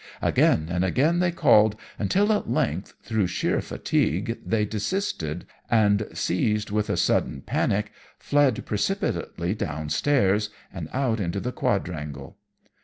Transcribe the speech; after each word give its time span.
Again 0.23 0.67
and 0.71 0.83
again 0.83 1.19
they 1.19 1.29
called, 1.29 1.75
until 1.99 2.33
at 2.33 2.49
length, 2.49 2.95
through 3.03 3.27
sheer 3.27 3.61
fatigue, 3.61 4.39
they 4.43 4.65
desisted, 4.65 5.45
and 5.69 6.07
seized 6.11 6.71
with 6.71 6.89
a 6.89 6.97
sudden 6.97 7.41
panic 7.41 7.91
fled 8.17 8.65
precipitately 8.65 9.53
downstairs 9.53 10.49
and 10.73 10.89
out 10.91 11.19
into 11.19 11.39
the 11.39 11.51
quadrangle. 11.51 12.35